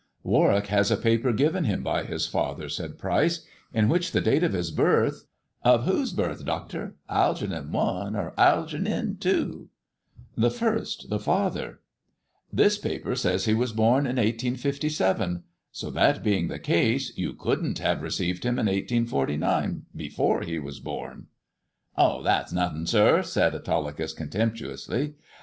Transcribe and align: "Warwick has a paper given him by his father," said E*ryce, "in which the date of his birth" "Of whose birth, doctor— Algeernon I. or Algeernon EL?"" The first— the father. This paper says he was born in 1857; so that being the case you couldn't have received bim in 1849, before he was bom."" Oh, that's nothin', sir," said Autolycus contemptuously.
"Warwick 0.23 0.65
has 0.65 0.89
a 0.89 0.97
paper 0.97 1.31
given 1.31 1.63
him 1.65 1.83
by 1.83 2.05
his 2.05 2.25
father," 2.25 2.69
said 2.69 2.93
E*ryce, 2.93 3.45
"in 3.71 3.87
which 3.87 4.13
the 4.13 4.19
date 4.19 4.41
of 4.41 4.51
his 4.53 4.71
birth" 4.71 5.25
"Of 5.61 5.83
whose 5.85 6.11
birth, 6.11 6.43
doctor— 6.43 6.95
Algeernon 7.07 7.69
I. 7.75 8.09
or 8.15 8.33
Algeernon 8.35 9.19
EL?"" 9.23 9.67
The 10.41 10.49
first— 10.49 11.07
the 11.11 11.19
father. 11.19 11.81
This 12.51 12.79
paper 12.79 13.13
says 13.15 13.45
he 13.45 13.53
was 13.53 13.73
born 13.73 14.07
in 14.07 14.15
1857; 14.15 15.43
so 15.71 15.91
that 15.91 16.23
being 16.23 16.47
the 16.47 16.57
case 16.57 17.15
you 17.15 17.33
couldn't 17.35 17.77
have 17.77 18.01
received 18.01 18.41
bim 18.41 18.57
in 18.57 18.65
1849, 18.65 19.83
before 19.95 20.41
he 20.41 20.57
was 20.57 20.79
bom."" 20.79 21.27
Oh, 21.95 22.23
that's 22.23 22.51
nothin', 22.51 22.87
sir," 22.87 23.21
said 23.21 23.53
Autolycus 23.53 24.13
contemptuously. 24.13 25.13